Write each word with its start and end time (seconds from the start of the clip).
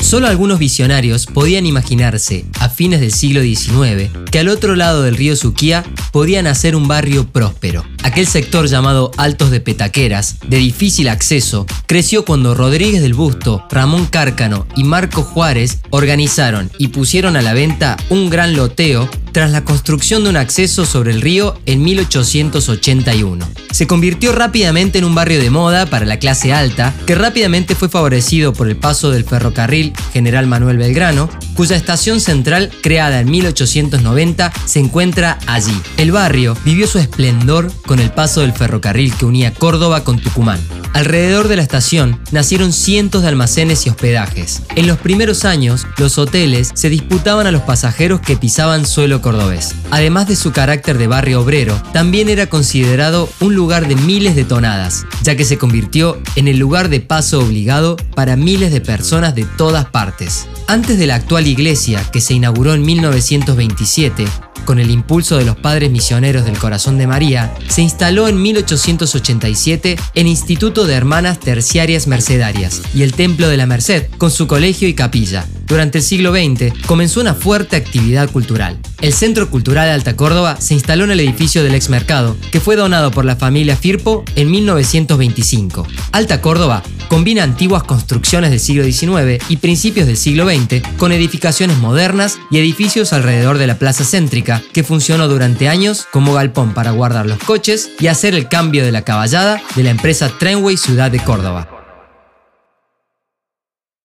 Solo 0.00 0.26
algunos 0.26 0.58
visionarios 0.58 1.26
podían 1.26 1.66
imaginarse, 1.66 2.44
a 2.58 2.68
fines 2.68 3.00
del 3.00 3.12
siglo 3.12 3.42
XIX, 3.42 4.10
que 4.30 4.38
al 4.38 4.48
otro 4.48 4.74
lado 4.74 5.02
del 5.02 5.16
río 5.16 5.36
Suquía 5.36 5.84
podía 6.10 6.42
nacer 6.42 6.74
un 6.74 6.88
barrio 6.88 7.28
próspero. 7.28 7.84
Aquel 8.02 8.26
sector 8.26 8.66
llamado 8.66 9.10
Altos 9.18 9.50
de 9.50 9.60
Petaqueras, 9.60 10.36
de 10.46 10.56
difícil 10.56 11.08
acceso, 11.08 11.66
creció 11.86 12.24
cuando 12.24 12.54
Rodríguez 12.54 13.02
del 13.02 13.14
Busto, 13.14 13.64
Ramón 13.70 14.06
Cárcano 14.06 14.66
y 14.74 14.84
Marco 14.84 15.22
Juárez 15.22 15.80
organizaron 15.90 16.70
y 16.78 16.88
pusieron 16.88 17.36
a 17.36 17.42
la 17.42 17.52
venta 17.52 17.98
un 18.08 18.30
gran 18.30 18.56
loteo 18.56 19.08
tras 19.32 19.50
la 19.50 19.64
construcción 19.64 20.24
de 20.24 20.30
un 20.30 20.36
acceso 20.36 20.86
sobre 20.86 21.12
el 21.12 21.20
río 21.20 21.56
en 21.66 21.82
1881. 21.82 23.46
Se 23.70 23.86
convirtió 23.86 24.32
rápidamente 24.32 24.98
en 24.98 25.04
un 25.04 25.14
barrio 25.14 25.40
de 25.40 25.50
moda 25.50 25.86
para 25.86 26.06
la 26.06 26.18
clase 26.18 26.52
alta, 26.52 26.94
que 27.06 27.14
rápidamente 27.14 27.74
fue 27.74 27.88
favorecido 27.88 28.52
por 28.52 28.68
el 28.68 28.76
paso 28.76 29.10
del 29.10 29.24
ferrocarril 29.24 29.92
General 30.12 30.46
Manuel 30.46 30.78
Belgrano, 30.78 31.28
cuya 31.54 31.76
estación 31.76 32.20
central, 32.20 32.70
creada 32.82 33.20
en 33.20 33.30
1890, 33.30 34.52
se 34.64 34.80
encuentra 34.80 35.38
allí. 35.46 35.78
El 35.96 36.12
barrio 36.12 36.56
vivió 36.64 36.86
su 36.86 36.98
esplendor 36.98 37.72
con 37.86 37.98
el 37.98 38.10
paso 38.10 38.40
del 38.40 38.52
ferrocarril 38.52 39.14
que 39.14 39.26
unía 39.26 39.52
Córdoba 39.52 40.04
con 40.04 40.18
Tucumán. 40.18 40.60
Alrededor 40.92 41.48
de 41.48 41.56
la 41.56 41.62
estación 41.62 42.20
nacieron 42.32 42.72
cientos 42.72 43.22
de 43.22 43.28
almacenes 43.28 43.86
y 43.86 43.90
hospedajes. 43.90 44.62
En 44.74 44.86
los 44.86 44.98
primeros 44.98 45.44
años, 45.44 45.86
los 45.98 46.18
hoteles 46.18 46.70
se 46.74 46.88
disputaban 46.88 47.46
a 47.46 47.52
los 47.52 47.62
pasajeros 47.62 48.20
que 48.20 48.36
pisaban 48.36 48.86
suelo 48.86 49.22
cordobés. 49.22 49.74
Además 49.90 50.26
de 50.26 50.36
su 50.36 50.52
carácter 50.52 50.98
de 50.98 51.06
barrio 51.06 51.40
obrero, 51.40 51.80
también 51.92 52.28
era 52.28 52.48
considerado 52.48 53.28
un 53.40 53.54
lugar 53.54 53.86
de 53.86 53.96
miles 53.96 54.34
de 54.34 54.44
tonadas, 54.44 55.04
ya 55.22 55.36
que 55.36 55.44
se 55.44 55.58
convirtió 55.58 56.20
en 56.34 56.48
el 56.48 56.58
lugar 56.58 56.88
de 56.88 57.00
paso 57.00 57.40
obligado 57.40 57.96
para 58.14 58.36
miles 58.36 58.72
de 58.72 58.80
personas 58.80 59.34
de 59.34 59.44
todas 59.44 59.86
partes. 59.86 60.46
Antes 60.70 61.00
de 61.00 61.08
la 61.08 61.16
actual 61.16 61.48
iglesia, 61.48 62.08
que 62.12 62.20
se 62.20 62.34
inauguró 62.34 62.74
en 62.74 62.82
1927, 62.82 64.24
con 64.64 64.78
el 64.78 64.92
impulso 64.92 65.36
de 65.36 65.44
los 65.44 65.56
padres 65.56 65.90
misioneros 65.90 66.44
del 66.44 66.56
Corazón 66.58 66.96
de 66.96 67.08
María, 67.08 67.52
se 67.66 67.82
instaló 67.82 68.28
en 68.28 68.40
1887 68.40 69.96
el 70.14 70.26
Instituto 70.28 70.86
de 70.86 70.94
Hermanas 70.94 71.40
Terciarias 71.40 72.06
Mercedarias 72.06 72.82
y 72.94 73.02
el 73.02 73.14
Templo 73.14 73.48
de 73.48 73.56
la 73.56 73.66
Merced, 73.66 74.06
con 74.16 74.30
su 74.30 74.46
colegio 74.46 74.86
y 74.86 74.94
capilla. 74.94 75.44
Durante 75.66 75.98
el 75.98 76.04
siglo 76.04 76.30
XX 76.32 76.72
comenzó 76.86 77.20
una 77.20 77.34
fuerte 77.34 77.74
actividad 77.74 78.30
cultural. 78.30 78.78
El 79.00 79.12
Centro 79.12 79.50
Cultural 79.50 79.88
de 79.88 79.94
Alta 79.94 80.14
Córdoba 80.14 80.56
se 80.60 80.74
instaló 80.74 81.02
en 81.02 81.10
el 81.10 81.18
edificio 81.18 81.64
del 81.64 81.74
ex 81.74 81.88
mercado, 81.88 82.36
que 82.52 82.60
fue 82.60 82.76
donado 82.76 83.10
por 83.10 83.24
la 83.24 83.34
familia 83.34 83.74
Firpo 83.74 84.24
en 84.36 84.52
1925. 84.52 85.84
Alta 86.12 86.40
Córdoba 86.40 86.84
combina 87.10 87.42
antiguas 87.42 87.82
construcciones 87.82 88.50
del 88.50 88.60
siglo 88.60 88.84
XIX 88.84 89.44
y 89.48 89.56
principios 89.56 90.06
del 90.06 90.16
siglo 90.16 90.48
XX 90.48 90.80
con 90.96 91.10
edificaciones 91.10 91.76
modernas 91.78 92.38
y 92.52 92.58
edificios 92.58 93.12
alrededor 93.12 93.58
de 93.58 93.66
la 93.66 93.78
plaza 93.78 94.04
céntrica, 94.04 94.62
que 94.72 94.84
funcionó 94.84 95.26
durante 95.26 95.68
años 95.68 96.06
como 96.12 96.34
galpón 96.34 96.72
para 96.72 96.92
guardar 96.92 97.26
los 97.26 97.40
coches 97.40 97.90
y 97.98 98.06
hacer 98.06 98.36
el 98.36 98.48
cambio 98.48 98.84
de 98.84 98.92
la 98.92 99.02
caballada 99.02 99.60
de 99.74 99.82
la 99.82 99.90
empresa 99.90 100.30
Trenway 100.38 100.76
Ciudad 100.76 101.10
de 101.10 101.18
Córdoba. 101.18 101.79